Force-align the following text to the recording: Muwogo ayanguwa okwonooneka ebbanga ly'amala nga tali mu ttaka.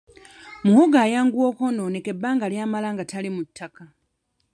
Muwogo 0.65 0.97
ayanguwa 1.05 1.45
okwonooneka 1.51 2.09
ebbanga 2.13 2.45
ly'amala 2.51 2.87
nga 2.93 3.03
tali 3.11 3.29
mu 3.35 3.41
ttaka. 3.47 3.83